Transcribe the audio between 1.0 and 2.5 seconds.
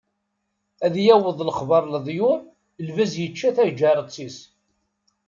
yaweḍ lexbar leḍyur